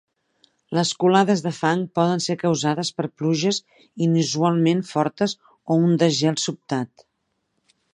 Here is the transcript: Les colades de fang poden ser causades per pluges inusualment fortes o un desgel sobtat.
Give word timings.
Les 0.77 0.93
colades 1.03 1.43
de 1.47 1.51
fang 1.57 1.83
poden 1.99 2.25
ser 2.29 2.37
causades 2.45 2.91
per 3.01 3.07
pluges 3.21 3.63
inusualment 4.09 4.85
fortes 4.97 5.41
o 5.77 5.83
un 5.87 5.97
desgel 6.07 6.45
sobtat. 6.49 7.11